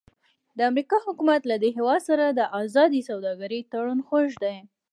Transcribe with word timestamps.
د 0.57 0.59
امریکا 0.69 0.97
حکومت 1.05 1.41
له 1.47 1.55
دې 1.63 1.69
هېواد 1.77 2.01
سره 2.09 2.25
د 2.29 2.41
ازادې 2.61 3.01
سوداګرۍ 3.09 3.61
تړون 3.71 3.99
خوښ 4.07 4.31
دی. 4.43 4.57